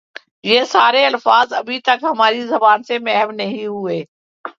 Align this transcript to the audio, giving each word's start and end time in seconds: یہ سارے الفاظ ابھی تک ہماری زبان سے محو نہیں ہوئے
یہ 0.43 0.63
سارے 0.63 1.05
الفاظ 1.05 1.53
ابھی 1.53 1.79
تک 1.79 2.03
ہماری 2.03 2.41
زبان 2.47 2.83
سے 2.83 2.99
محو 2.99 3.31
نہیں 3.31 3.65
ہوئے 3.65 4.03